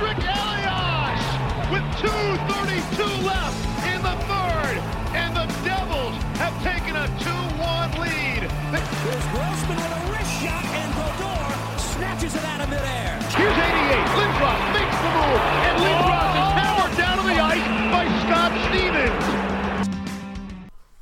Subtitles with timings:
[0.00, 1.24] Elias
[1.72, 4.78] with 2.32 left in the third,
[5.10, 8.46] and the Devils have taken a 2-1 lead.
[9.02, 13.18] Here's Grossman with a wrist shot, and Brodeur snatches it out of midair.
[13.34, 14.06] Here's 88.
[14.14, 16.27] Lindros makes the move, and Lindros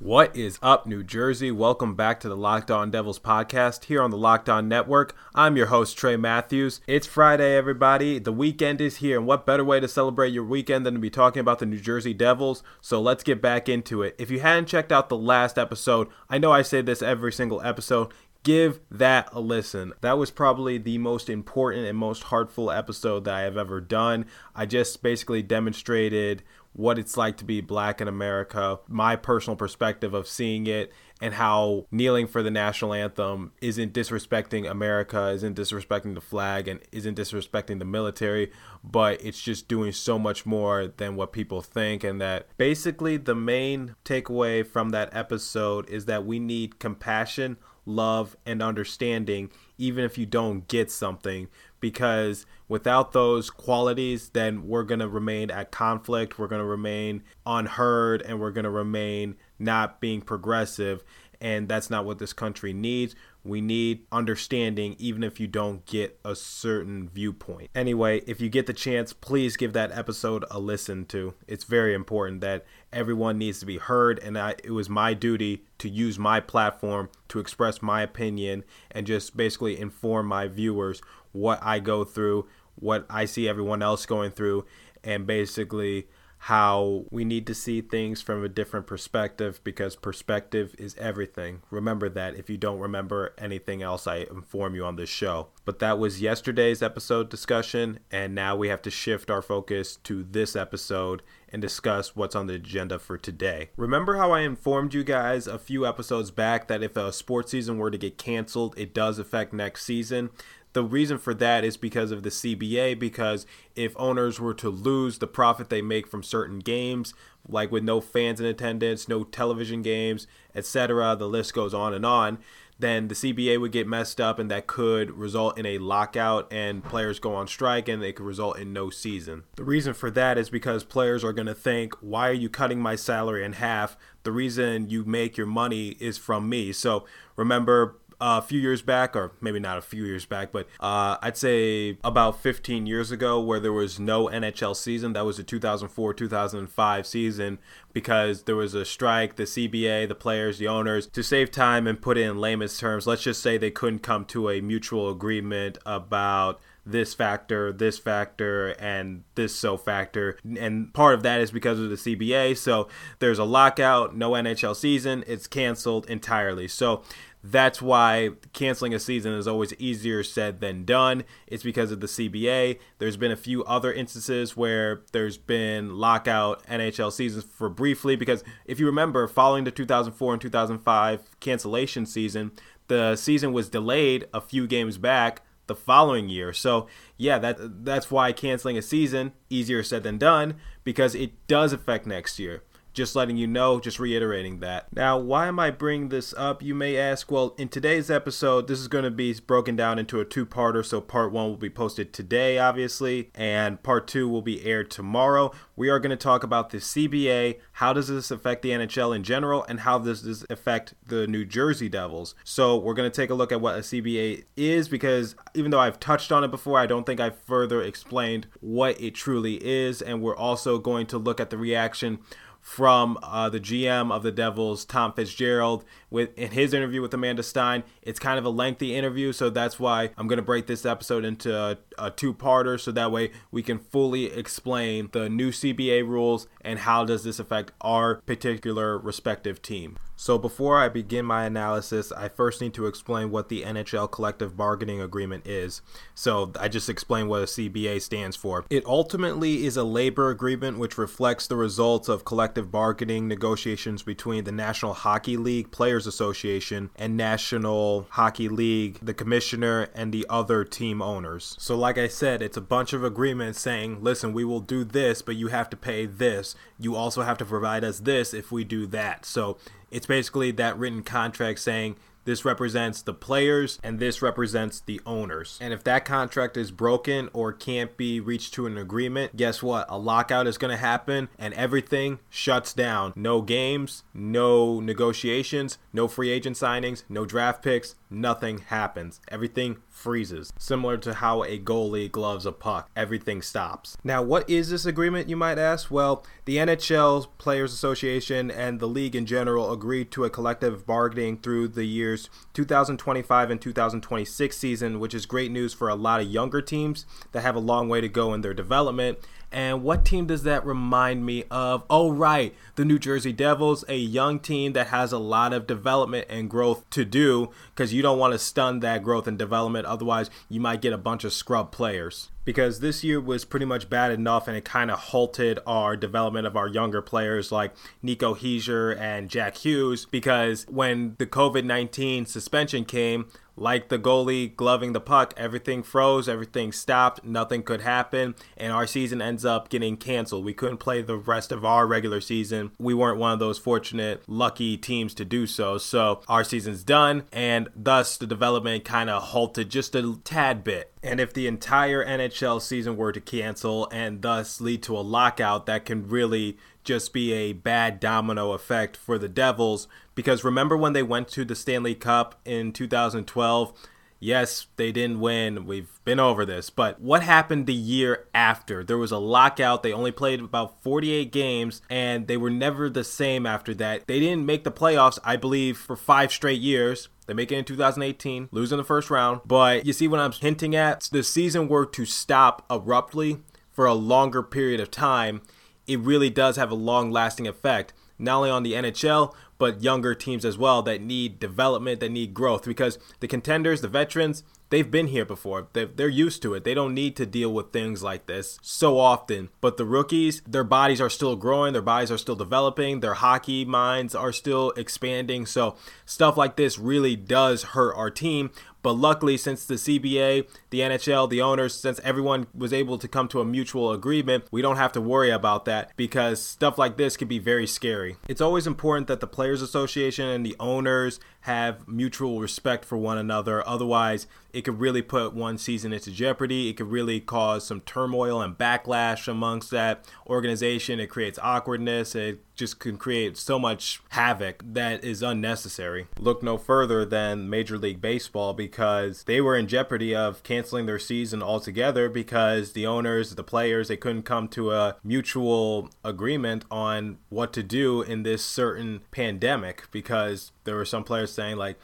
[0.07, 1.51] What is up, New Jersey?
[1.51, 5.17] Welcome back to the Locked On Devils podcast here on the Locked On Network.
[5.35, 6.81] I'm your host, Trey Matthews.
[6.87, 8.21] It's Friday, everybody.
[8.21, 11.11] The weekend is here, and what better way to celebrate your weekend than to be
[11.11, 12.63] talking about the New Jersey Devils?
[12.81, 14.15] So let's get back into it.
[14.17, 17.61] If you hadn't checked out the last episode, I know I say this every single
[17.63, 18.13] episode
[18.47, 19.93] give that a listen.
[20.03, 24.27] That was probably the most important and most heartful episode that I have ever done.
[24.55, 26.45] I just basically demonstrated
[26.77, 31.33] what it's like to be black in America, my personal perspective of seeing it, and
[31.33, 37.17] how kneeling for the national anthem isn't disrespecting America, isn't disrespecting the flag, and isn't
[37.17, 38.53] disrespecting the military,
[38.85, 42.05] but it's just doing so much more than what people think.
[42.05, 48.37] And that basically the main takeaway from that episode is that we need compassion, love,
[48.45, 51.49] and understanding, even if you don't get something,
[51.81, 57.23] because without those qualities, then we're going to remain at conflict, we're going to remain
[57.45, 61.05] unheard, and we're going to remain not being progressive.
[61.41, 63.15] And that's not what this country needs.
[63.45, 67.71] We need understanding, even if you don't get a certain viewpoint.
[67.75, 71.35] Anyway, if you get the chance, please give that episode a listen to.
[71.47, 75.65] It's very important that everyone needs to be heard, and I, it was my duty
[75.79, 81.03] to use my platform to express my opinion and just basically inform my viewers
[81.37, 84.67] what I go through, what I see everyone else going through,
[85.05, 86.07] and basically
[86.39, 91.63] how we need to see things from a different perspective because perspective is everything.
[91.71, 95.49] Remember that if you don't remember anything else I inform you on this show.
[95.65, 100.23] But that was yesterday's episode discussion, and now we have to shift our focus to
[100.23, 103.71] this episode and discuss what's on the agenda for today.
[103.77, 107.79] Remember how I informed you guys a few episodes back that if a sports season
[107.79, 110.31] were to get canceled, it does affect next season?
[110.77, 112.99] The reason for that is because of the CBA.
[112.99, 117.15] Because if owners were to lose the profit they make from certain games,
[117.49, 122.05] like with no fans in attendance, no television games, etc., the list goes on and
[122.05, 122.37] on,
[122.79, 126.85] then the CBA would get messed up, and that could result in a lockout, and
[126.85, 129.45] players go on strike, and it could result in no season.
[129.55, 132.83] The reason for that is because players are going to think, why are you cutting
[132.83, 133.97] my salary in half?
[134.25, 136.71] The reason you make your money is from me.
[136.73, 141.17] So remember, a few years back, or maybe not a few years back, but uh,
[141.23, 145.13] I'd say about 15 years ago, where there was no NHL season.
[145.13, 147.59] That was the 2004 2005 season
[147.93, 149.37] because there was a strike.
[149.37, 153.07] The CBA, the players, the owners, to save time and put it in layman's terms,
[153.07, 158.69] let's just say they couldn't come to a mutual agreement about this factor, this factor,
[158.79, 160.39] and this so factor.
[160.59, 162.57] And part of that is because of the CBA.
[162.57, 162.89] So
[163.19, 166.69] there's a lockout, no NHL season, it's canceled entirely.
[166.69, 167.03] So
[167.51, 171.25] that's why canceling a season is always easier said than done.
[171.47, 172.79] It's because of the CBA.
[172.99, 178.43] There's been a few other instances where there's been lockout NHL seasons for briefly because
[178.65, 182.53] if you remember, following the 2004 and 2005 cancellation season,
[182.89, 186.53] the season was delayed a few games back the following year.
[186.53, 186.87] So,
[187.17, 192.07] yeah, that that's why canceling a season easier said than done because it does affect
[192.07, 192.63] next year.
[192.97, 194.87] Just letting you know, just reiterating that.
[194.91, 196.63] Now, why am I bringing this up?
[196.63, 197.31] You may ask.
[197.31, 200.83] Well, in today's episode, this is going to be broken down into a two parter.
[200.83, 205.53] So, part one will be posted today, obviously, and part two will be aired tomorrow.
[205.77, 207.61] We are going to talk about the CBA.
[207.73, 211.45] How does this affect the NHL in general, and how does this affect the New
[211.45, 212.35] Jersey Devils?
[212.45, 215.81] So, we're going to take a look at what a CBA is because even though
[215.81, 220.01] I've touched on it before, I don't think I've further explained what it truly is.
[220.01, 222.21] And we're also going to look at the reaction
[222.67, 227.45] from uh, the GM of the Devils, Tom Fitzgerald, with in his interview with Amanda
[227.45, 227.85] Stein.
[228.03, 231.25] It's kind of a lengthy interview, so that's why I'm going to break this episode
[231.25, 236.49] into a, a two-parter, so that way we can fully explain the new CBA rules
[236.61, 239.97] and how does this affect our particular respective team.
[240.17, 244.57] So before I begin my analysis, I first need to explain what the NHL collective
[244.57, 245.83] bargaining agreement is.
[246.15, 248.65] So I just explained what a CBA stands for.
[248.71, 254.45] It ultimately is a labor agreement which reflects the results of collective bargaining negotiations between
[254.45, 260.65] the National Hockey League Players Association and National Hockey League, the commissioner, and the other
[260.65, 261.57] team owners.
[261.59, 265.21] So like I said, it's a bunch of agreements saying, listen, we will do this,
[265.21, 266.55] but you have to pay this.
[266.79, 269.27] You also have to provide us this if we do that.
[269.27, 269.59] So
[269.91, 275.59] it's basically that written contract saying This represents the players and this represents the owners.
[275.63, 279.87] And if that contract is broken or can't be reached to an agreement, guess what?
[279.89, 283.13] A lockout is going to happen and everything shuts down.
[283.15, 289.21] No games, no negotiations, no free agent signings, no draft picks, nothing happens.
[289.29, 290.53] Everything freezes.
[290.59, 293.97] Similar to how a goalie gloves a puck, everything stops.
[294.05, 295.91] Now, what is this agreement, you might ask?
[295.91, 301.39] Well, the NHL Players Association and the league in general agreed to a collective bargaining
[301.39, 302.16] through the years
[302.55, 307.43] 2025 and 2026 season, which is great news for a lot of younger teams that
[307.43, 309.19] have a long way to go in their development
[309.53, 311.85] and what team does that remind me of?
[311.89, 316.27] Oh, right, the New Jersey Devils, a young team that has a lot of development
[316.29, 319.87] and growth to do because you don't want to stun that growth and development.
[319.87, 322.31] Otherwise, you might get a bunch of scrub players.
[322.45, 326.47] Because this year was pretty much bad enough and it kind of halted our development
[326.47, 330.07] of our younger players like Nico Hischier and Jack Hughes.
[330.07, 333.27] Because when the COVID 19 suspension came,
[333.57, 338.87] like the goalie gloving the puck, everything froze, everything stopped, nothing could happen, and our
[338.87, 340.45] season ends up getting canceled.
[340.45, 342.73] We couldn't play the rest of our regular season.
[342.79, 345.79] We weren't one of those fortunate, lucky teams to do so.
[345.79, 350.93] So our season's done, and thus the development kind of halted just a tad bit.
[351.03, 355.67] And if the entire NHL season were to cancel and thus lead to a lockout,
[355.67, 359.89] that can really just be a bad domino effect for the Devils.
[360.15, 363.73] Because remember when they went to the Stanley Cup in 2012?
[364.19, 365.67] Yes, they didn't win.
[365.67, 366.71] We've been over this.
[366.71, 368.83] But what happened the year after?
[368.83, 369.83] There was a lockout.
[369.83, 374.07] They only played about 48 games and they were never the same after that.
[374.07, 377.09] They didn't make the playoffs, I believe, for five straight years.
[377.27, 379.43] They make it in 2018, lose in the first round.
[379.45, 381.09] But you see what I'm hinting at?
[381.13, 385.43] The season were to stop abruptly for a longer period of time
[385.87, 390.15] it really does have a long lasting effect, not only on the NHL, but younger
[390.15, 392.65] teams as well that need development, that need growth.
[392.65, 395.69] Because the contenders, the veterans, they've been here before.
[395.73, 396.65] They're used to it.
[396.65, 399.51] They don't need to deal with things like this so often.
[399.61, 403.65] But the rookies, their bodies are still growing, their bodies are still developing, their hockey
[403.65, 405.47] minds are still expanding.
[405.47, 408.51] So stuff like this really does hurt our team.
[408.83, 413.27] But luckily, since the CBA, the NHL, the owners, since everyone was able to come
[413.29, 417.17] to a mutual agreement, we don't have to worry about that because stuff like this
[417.17, 418.17] can be very scary.
[418.29, 423.17] It's always important that the Players Association and the owners have mutual respect for one
[423.19, 423.67] another.
[423.69, 426.69] Otherwise, it could really put one season into jeopardy.
[426.69, 430.99] It could really cause some turmoil and backlash amongst that organization.
[430.99, 432.17] It creates awkwardness.
[432.17, 436.07] It just can create so much havoc that is unnecessary.
[436.19, 440.99] Look no further than Major League Baseball because they were in jeopardy of canceling their
[440.99, 447.19] season altogether because the owners, the players, they couldn't come to a mutual agreement on
[447.29, 451.79] what to do in this certain pandemic because there were some players saying like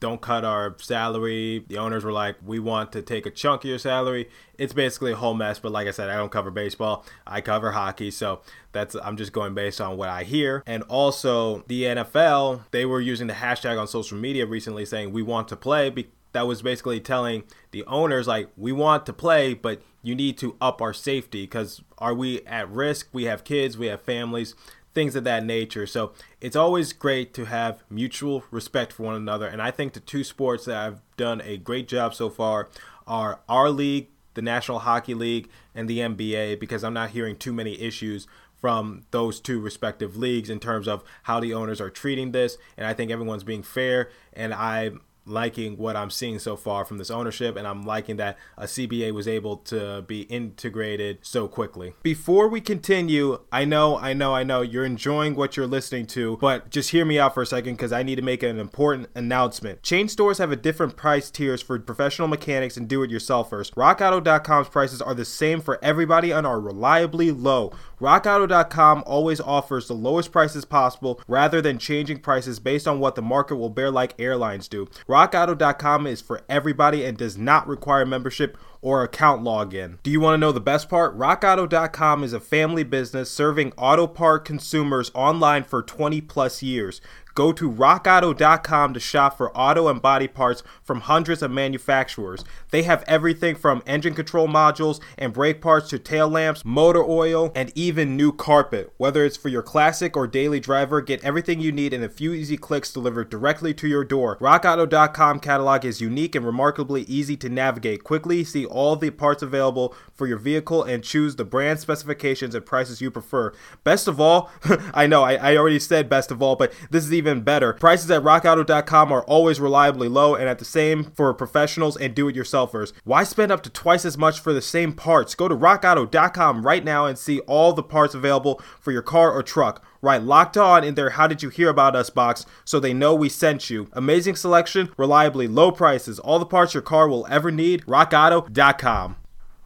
[0.00, 1.64] don't cut our salary.
[1.68, 4.28] The owners were like, we want to take a chunk of your salary.
[4.58, 5.58] It's basically a whole mess.
[5.58, 7.04] But like I said, I don't cover baseball.
[7.26, 8.40] I cover hockey, so
[8.72, 10.62] that's I'm just going based on what I hear.
[10.66, 15.22] And also the NFL, they were using the hashtag on social media recently saying we
[15.22, 15.92] want to play.
[16.32, 20.56] that was basically telling the owners like we want to play, but you need to
[20.60, 23.08] up our safety because are we at risk?
[23.12, 24.54] We have kids, we have families
[24.94, 25.86] things of that nature.
[25.86, 29.46] So it's always great to have mutual respect for one another.
[29.46, 32.68] And I think the two sports that I've done a great job so far
[33.06, 37.52] are our league, the National Hockey League, and the NBA, because I'm not hearing too
[37.52, 38.26] many issues
[38.60, 42.58] from those two respective leagues in terms of how the owners are treating this.
[42.76, 44.10] And I think everyone's being fair.
[44.32, 44.92] And I
[45.24, 49.12] liking what I'm seeing so far from this ownership, and I'm liking that a CBA
[49.12, 51.94] was able to be integrated so quickly.
[52.02, 56.36] Before we continue, I know, I know, I know you're enjoying what you're listening to,
[56.38, 59.10] but just hear me out for a second because I need to make an important
[59.14, 59.82] announcement.
[59.82, 63.72] Chain stores have a different price tiers for professional mechanics and do-it-yourselfers.
[63.74, 67.72] RockAuto.com's prices are the same for everybody and are reliably low.
[68.02, 73.22] RockAuto.com always offers the lowest prices possible rather than changing prices based on what the
[73.22, 74.86] market will bear like airlines do.
[75.08, 79.96] RockAuto.com is for everybody and does not require membership or account login.
[80.02, 81.16] Do you want to know the best part?
[81.16, 87.00] RockAuto.com is a family business serving auto part consumers online for 20 plus years.
[87.34, 92.44] Go to rockauto.com to shop for auto and body parts from hundreds of manufacturers.
[92.70, 97.50] They have everything from engine control modules and brake parts to tail lamps, motor oil,
[97.54, 98.92] and even new carpet.
[98.98, 102.32] Whether it's for your classic or daily driver, get everything you need in a few
[102.32, 104.36] easy clicks delivered directly to your door.
[104.38, 108.04] RockAuto.com catalog is unique and remarkably easy to navigate.
[108.04, 112.66] Quickly see all the parts available for your vehicle and choose the brand specifications and
[112.66, 113.52] prices you prefer.
[113.84, 114.50] Best of all,
[114.94, 117.74] I know I, I already said best of all, but this is even better.
[117.74, 122.28] Prices at rockauto.com are always reliably low and at the same for professionals and do
[122.28, 122.92] it yourselfers.
[123.04, 125.34] Why spend up to twice as much for the same parts?
[125.34, 129.42] Go to rockauto.com right now and see all the parts available for your car or
[129.42, 129.84] truck.
[130.04, 133.14] Right, locked on in their How Did You Hear About Us box so they know
[133.14, 133.88] we sent you.
[133.92, 137.86] Amazing selection, reliably low prices, all the parts your car will ever need.
[137.86, 139.16] RockAuto.com.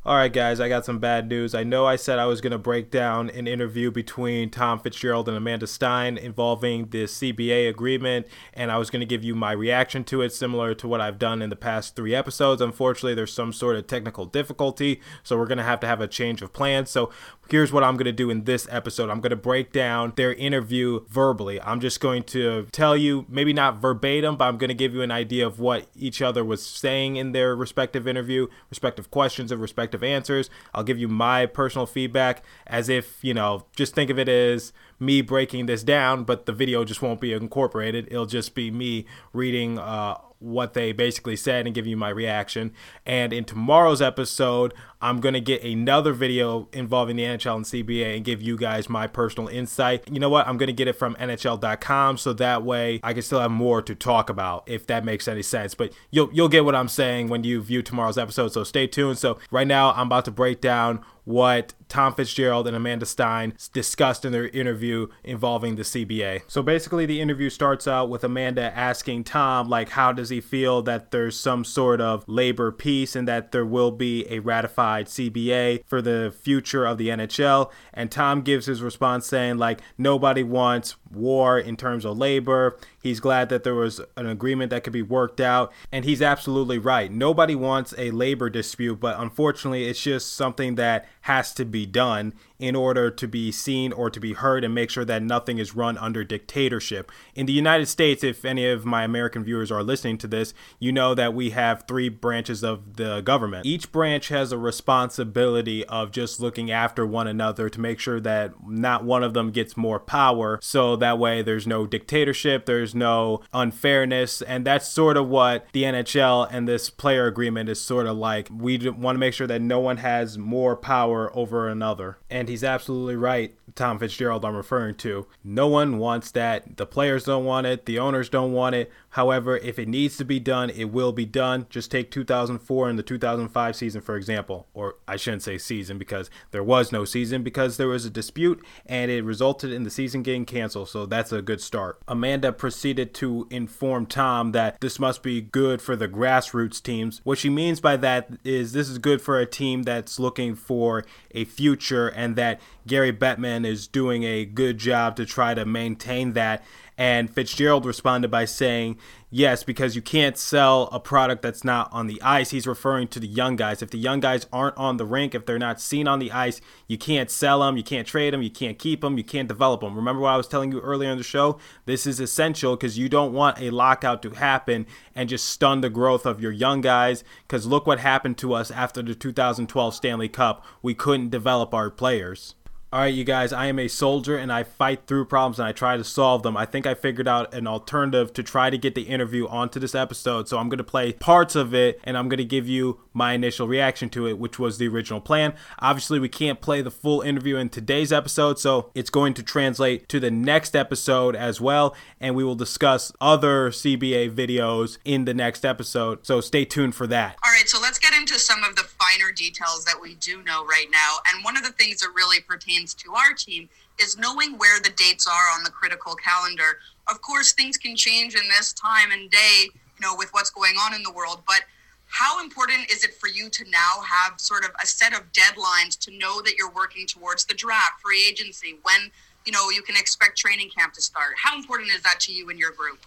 [0.07, 1.53] All right, guys, I got some bad news.
[1.53, 5.27] I know I said I was going to break down an interview between Tom Fitzgerald
[5.27, 9.51] and Amanda Stein involving the CBA agreement, and I was going to give you my
[9.51, 12.63] reaction to it, similar to what I've done in the past three episodes.
[12.63, 16.07] Unfortunately, there's some sort of technical difficulty, so we're going to have to have a
[16.07, 16.89] change of plans.
[16.89, 17.11] So
[17.49, 20.35] here's what I'm going to do in this episode I'm going to break down their
[20.35, 21.61] interview verbally.
[21.61, 25.03] I'm just going to tell you, maybe not verbatim, but I'm going to give you
[25.03, 29.61] an idea of what each other was saying in their respective interview, respective questions, and
[29.61, 30.51] respective answers.
[30.75, 34.73] I'll give you my personal feedback as if, you know, just think of it as
[34.99, 38.09] me breaking this down, but the video just won't be incorporated.
[38.11, 42.73] It'll just be me reading uh, what they basically said and give you my reaction.
[43.05, 44.75] And in tomorrow's episode,
[45.07, 48.89] I'm going to get another video involving the NHL and CBA and give you guys
[48.89, 50.03] my personal insight.
[50.11, 50.49] You know what?
[50.49, 53.81] I'm going to get it from NHL.com so that way I can still have more
[53.83, 55.77] to talk about if that makes any sense.
[55.77, 58.49] But you'll you'll get what I'm saying when you view tomorrow's episode.
[58.49, 59.19] So stay tuned.
[59.19, 64.25] So right now I'm about to break down what Tom Fitzgerald and Amanda Stein discussed
[64.25, 66.43] in their interview involving the CBA.
[66.47, 70.83] So basically, the interview starts out with Amanda asking Tom, like, how does he feel
[70.83, 75.85] that there's some sort of labor peace and that there will be a ratified CBA
[75.87, 77.71] for the future of the NHL?
[77.93, 82.79] And Tom gives his response saying, like, nobody wants war in terms of labor.
[83.03, 85.73] He's glad that there was an agreement that could be worked out.
[85.93, 87.11] And he's absolutely right.
[87.11, 92.33] Nobody wants a labor dispute, but unfortunately, it's just something that has to be done
[92.59, 95.75] in order to be seen or to be heard and make sure that nothing is
[95.75, 97.13] run under dictatorship.
[97.35, 100.91] In the United States, if any of my American viewers are listening to this, you
[100.91, 103.67] know that we have three branches of the government.
[103.67, 108.55] Each branch has a responsibility of just looking after one another to make sure that
[108.67, 110.59] not one of them gets more power.
[110.63, 114.41] So that way there's no dictatorship, there's no unfairness.
[114.43, 118.49] And that's sort of what the NHL and this player agreement is sort of like.
[118.51, 122.19] We want to make sure that no one has more power over another.
[122.31, 123.57] And and he's absolutely right.
[123.75, 125.27] Tom Fitzgerald, I'm referring to.
[125.43, 126.77] No one wants that.
[126.77, 127.87] The players don't want it.
[127.87, 128.93] The owners don't want it.
[129.11, 131.67] However, if it needs to be done, it will be done.
[131.71, 134.69] Just take 2004 and the 2005 season, for example.
[134.75, 138.65] Or I shouldn't say season because there was no season because there was a dispute
[138.87, 140.86] and it resulted in the season getting canceled.
[140.87, 142.01] So that's a good start.
[142.09, 147.21] Amanda proceeded to inform Tom that this must be good for the grassroots teams.
[147.25, 151.05] What she means by that is this is good for a team that's looking for
[151.33, 156.33] a future and that Gary Bettman is doing a good job to try to maintain
[156.35, 156.65] that.
[156.99, 158.99] And Fitzgerald responded by saying,
[159.39, 162.53] Yes, because you can't sell a product that's not on the ice.
[162.53, 163.83] He's referring to the young guys.
[163.83, 166.63] If the young guys aren't on the rink, if they're not seen on the ice,
[166.89, 169.83] you can't sell them, you can't trade them, you can't keep them, you can't develop
[169.83, 169.95] them.
[169.95, 171.59] Remember what I was telling you earlier in the show?
[171.85, 175.91] This is essential because you don't want a lockout to happen and just stun the
[175.91, 177.23] growth of your young guys.
[177.43, 180.65] Because look what happened to us after the 2012 Stanley Cup.
[180.81, 182.55] We couldn't develop our players.
[182.93, 185.73] All right, you guys, I am a soldier and I fight through problems and I
[185.73, 186.57] try to solve them.
[186.57, 189.93] I think I figured out an alternative to try to get the interview onto this
[189.93, 190.49] episode.
[190.49, 193.33] So I'm going to play parts of it and I'm going to give you my
[193.33, 195.55] initial reaction to it, which was the original plan.
[195.81, 200.09] Obviously, we can't play the full interview in today's episode, so it's going to translate
[200.11, 201.97] to the next episode as well.
[202.21, 206.25] And we will discuss other CBA videos in the next episode.
[206.25, 207.37] So stay tuned for that.
[207.45, 208.85] All right, so let's get into some of the
[209.17, 211.17] finer details that we do know right now.
[211.33, 213.69] And one of the things that really pertains to our team
[214.01, 216.79] is knowing where the dates are on the critical calendar.
[217.09, 220.75] Of course, things can change in this time and day, you know, with what's going
[220.75, 221.63] on in the world, but
[222.09, 225.99] how important is it for you to now have sort of a set of deadlines
[226.01, 229.11] to know that you're working towards the draft, free agency, when
[229.45, 231.35] you know you can expect training camp to start?
[231.37, 233.01] How important is that to you and your group?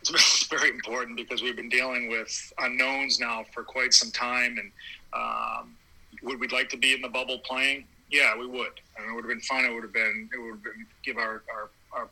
[0.00, 4.70] It's very important because we've been dealing with unknowns now for quite some time, and
[5.12, 5.76] um,
[6.22, 7.84] would we like to be in the bubble playing?
[8.10, 8.72] Yeah, we would.
[8.96, 9.64] I mean, it would have been fun.
[9.64, 10.28] It would have been.
[10.32, 12.08] It would have been give our our, our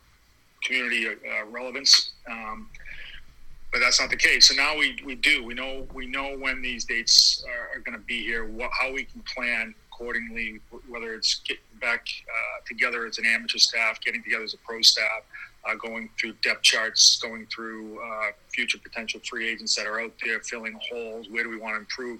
[0.63, 2.11] community uh, relevance.
[2.29, 2.69] Um,
[3.71, 4.47] but that's not the case.
[4.47, 5.43] So now we, we do.
[5.43, 8.45] We know we know when these dates are, are going to be here.
[8.45, 10.59] What, how we can plan accordingly.
[10.87, 14.81] Whether it's getting back uh, together as an amateur staff, getting together as a pro
[14.81, 15.21] staff,
[15.65, 20.13] uh, going through depth charts, going through uh, future potential free agents that are out
[20.25, 21.27] there, filling holes.
[21.29, 22.19] Where do we want to improve?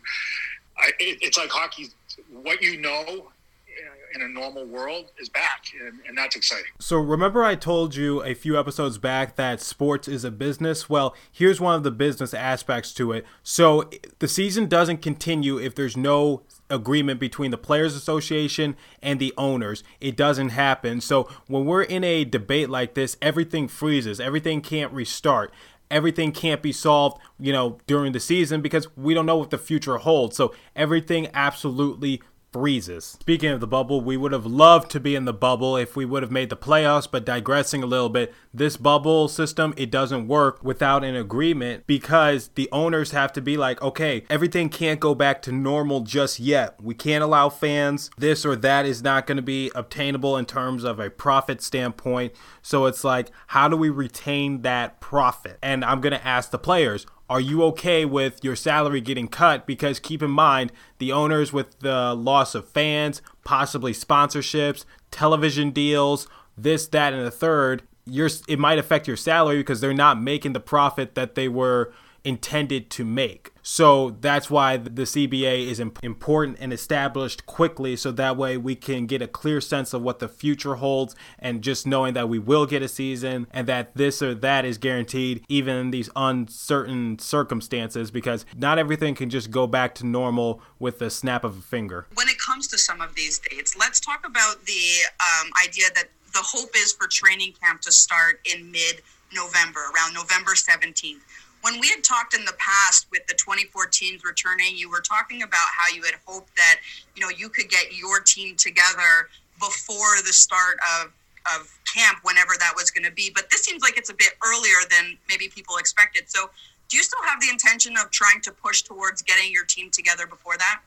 [0.79, 1.87] I, it, it's like hockey.
[2.31, 6.71] What you know uh, in a normal world is back, and, and, that's exciting.
[6.79, 10.89] So, remember, I told you a few episodes back that sports is a business?
[10.89, 13.25] Well, here's one of the business aspects to it.
[13.43, 19.33] So, the season doesn't continue if there's no agreement between the Players Association and the
[19.37, 19.83] owners.
[19.99, 21.01] It doesn't happen.
[21.01, 25.53] So, when we're in a debate like this, everything freezes, everything can't restart
[25.91, 29.57] everything can't be solved, you know, during the season because we don't know what the
[29.57, 30.37] future holds.
[30.37, 33.17] So everything absolutely freezes.
[33.19, 36.05] Speaking of the bubble, we would have loved to be in the bubble if we
[36.05, 40.27] would have made the playoffs, but digressing a little bit, this bubble system, it doesn't
[40.27, 45.13] work without an agreement because the owners have to be like, okay, everything can't go
[45.13, 46.81] back to normal just yet.
[46.81, 48.09] We can't allow fans.
[48.17, 52.33] This or that is not going to be obtainable in terms of a profit standpoint.
[52.61, 55.59] So it's like, how do we retain that profit?
[55.61, 59.67] And I'm going to ask the players, are you okay with your salary getting cut?
[59.67, 66.27] Because keep in mind, the owners with the loss of fans, possibly sponsorships, television deals,
[66.57, 70.59] this, that, and the third, it might affect your salary because they're not making the
[70.59, 71.93] profit that they were
[72.23, 73.53] intended to make.
[73.71, 79.05] So that's why the CBA is important and established quickly so that way we can
[79.05, 82.65] get a clear sense of what the future holds and just knowing that we will
[82.65, 88.09] get a season and that this or that is guaranteed even in these uncertain circumstances
[88.09, 92.07] because not everything can just go back to normal with the snap of a finger.
[92.15, 94.81] When it comes to some of these dates, let's talk about the
[95.19, 100.15] um, idea that the hope is for training camp to start in mid November, around
[100.15, 101.21] November 17th
[101.61, 105.67] when we had talked in the past with the 2014s returning, you were talking about
[105.77, 106.77] how you had hoped that
[107.15, 111.11] you know you could get your team together before the start of
[111.55, 113.31] of camp, whenever that was going to be.
[113.33, 116.29] But this seems like it's a bit earlier than maybe people expected.
[116.29, 116.49] So,
[116.87, 120.25] do you still have the intention of trying to push towards getting your team together
[120.25, 120.81] before that?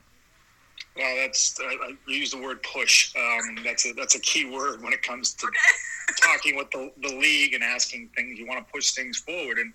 [0.97, 3.13] Well, that's uh, I use the word push.
[3.15, 5.47] Um, that's a that's a key word when it comes to.
[6.21, 8.39] Talking with the, the league and asking things.
[8.39, 9.73] You want to push things forward, and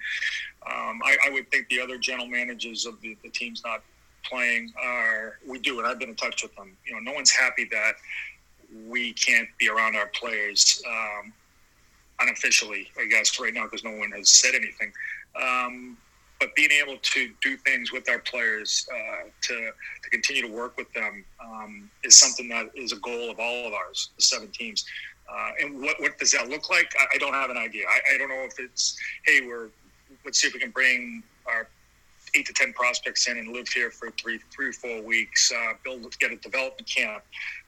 [0.67, 3.83] um, I, I, would think the other general managers of the, the teams not
[4.25, 6.77] playing are we do, and I've been in touch with them.
[6.87, 7.93] You know, no one's happy that
[8.87, 11.33] we can't be around our players um,
[12.21, 14.93] unofficially, I guess, right now because no one has said anything.
[15.41, 15.97] Um,
[16.41, 19.55] but being able to do things with our players uh, to,
[20.03, 23.67] to continue to work with them um, is something that is a goal of all
[23.67, 24.85] of ours, the seven teams.
[25.31, 26.93] Uh, and what, what does that look like?
[26.99, 27.85] I, I don't have an idea.
[27.87, 29.69] I, I, don't know if it's, hey, we're
[30.25, 31.69] let's see if we can bring our
[32.35, 35.53] eight to ten prospects in and live here for three, three or four weeks.
[35.53, 37.23] Uh, build, get a development camp.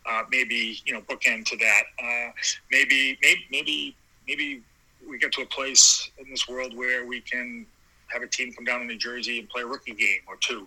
[0.07, 1.83] Uh, maybe you know bookend to that.
[2.03, 2.31] Uh,
[2.71, 3.97] maybe, maybe, maybe,
[4.27, 4.63] maybe
[5.09, 7.67] we get to a place in this world where we can
[8.09, 10.67] have a team come down to New Jersey and play a rookie game or two,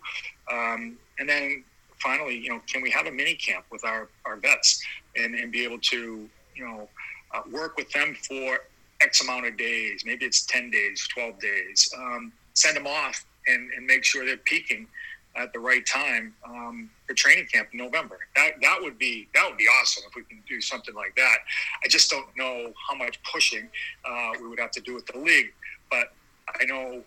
[0.51, 1.63] um, and then
[1.99, 4.84] finally, you know, can we have a mini camp with our our vets
[5.15, 6.89] and and be able to you know
[7.33, 8.59] uh, work with them for
[9.01, 13.69] X amount of days, maybe it's 10 days, 12 days, um, send them off and,
[13.75, 14.87] and make sure they're peaking
[15.35, 18.19] at the right time um, for training camp in November.
[18.35, 21.37] That that would be that would be awesome if we can do something like that.
[21.83, 23.67] I just don't know how much pushing
[24.05, 25.53] uh, we would have to do with the league,
[25.89, 26.13] but
[26.59, 27.01] I know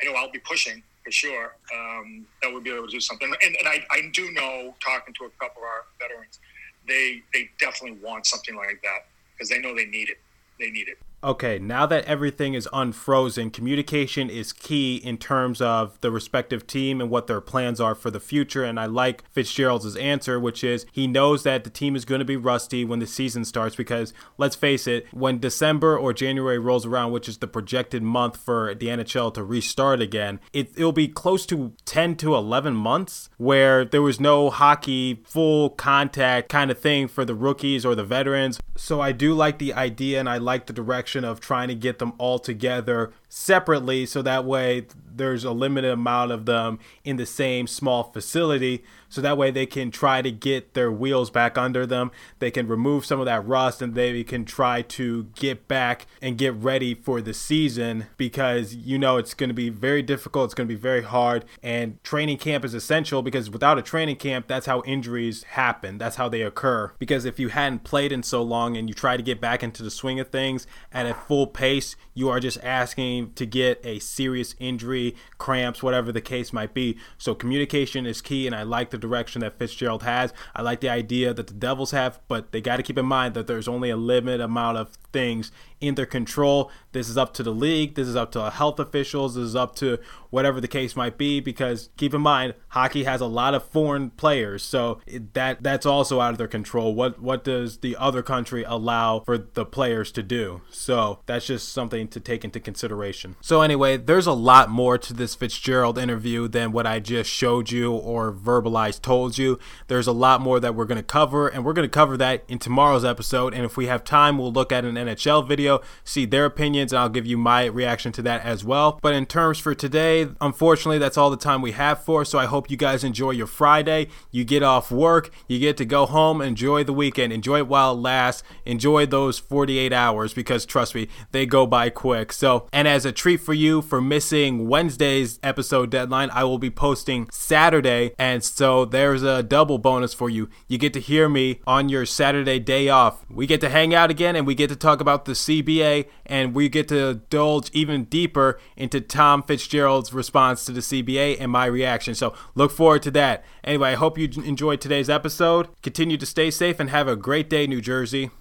[0.00, 3.32] I know I'll be pushing for sure um, that we'll be able to do something.
[3.44, 6.38] And, and I, I do know talking to a couple of our veterans,
[6.86, 10.18] they they definitely want something like that because they know they need it.
[10.58, 16.00] They need it okay, now that everything is unfrozen, communication is key in terms of
[16.00, 18.64] the respective team and what their plans are for the future.
[18.64, 22.24] And I like Fitzgerald's answer, which is he knows that the team is going to
[22.24, 26.86] be rusty when the season starts because let's face it, when December or January rolls
[26.86, 31.08] around, which is the projected month for the NHL to restart again, it, it'll be
[31.08, 36.78] close to 10 to 11 months where there was no hockey full contact kind of
[36.78, 38.58] thing for the rookies or the veterans.
[38.76, 41.98] So I do like the idea and I like the direction of trying to get
[41.98, 47.26] them all together separately so that way there's a limited amount of them in the
[47.26, 48.82] same small facility.
[49.08, 52.10] So that way they can try to get their wheels back under them.
[52.38, 56.38] They can remove some of that rust and they can try to get back and
[56.38, 60.54] get ready for the season because you know it's going to be very difficult it's
[60.54, 61.44] going to be very hard.
[61.62, 65.98] And training camp is essential because without a training camp that's how injuries happen.
[65.98, 66.92] That's how they occur.
[66.98, 69.82] Because if you hadn't played in so long and you try to get back into
[69.82, 73.98] the swing of things at a full pace you are just asking to get a
[73.98, 75.01] serious injury,
[75.38, 76.96] cramps, whatever the case might be.
[77.18, 80.32] So communication is key, and I like the direction that Fitzgerald has.
[80.54, 83.34] I like the idea that the Devils have, but they got to keep in mind
[83.34, 86.70] that there's only a limited amount of things in their control.
[86.92, 87.94] This is up to the league.
[87.96, 89.34] This is up to health officials.
[89.34, 89.98] This is up to
[90.30, 91.40] whatever the case might be.
[91.40, 95.00] Because keep in mind, hockey has a lot of foreign players, so
[95.34, 96.94] that that's also out of their control.
[96.94, 100.62] What what does the other country allow for the players to do?
[100.70, 103.36] So that's just something to take into consideration.
[103.40, 107.70] So anyway, there's a lot more to this Fitzgerald interview than what I just showed
[107.70, 109.58] you or verbalized told you.
[109.88, 112.44] There's a lot more that we're going to cover, and we're going to cover that
[112.48, 113.54] in tomorrow's episode.
[113.54, 117.00] And if we have time, we'll look at an NHL video, see their opinions, and
[117.00, 118.98] I'll give you my reaction to that as well.
[119.02, 122.24] But in terms for today, unfortunately, that's all the time we have for.
[122.24, 124.08] So I hope you guys enjoy your Friday.
[124.30, 127.92] You get off work, you get to go home, enjoy the weekend, enjoy it while
[127.92, 132.32] it lasts, enjoy those 48 hours because trust me, they go by quick.
[132.32, 136.68] So, and as a treat for you for missing Wednesday's episode deadline, I will be
[136.68, 138.14] posting Saturday.
[138.18, 140.48] And so there's a double bonus for you.
[140.66, 143.24] You get to hear me on your Saturday day off.
[143.30, 146.52] We get to hang out again and we get to talk about the CBA and
[146.52, 151.66] we get to indulge even deeper into Tom Fitzgerald's response to the CBA and my
[151.66, 152.16] reaction.
[152.16, 153.44] So look forward to that.
[153.62, 155.68] Anyway, I hope you enjoyed today's episode.
[155.82, 158.30] Continue to stay safe and have a great day, New Jersey.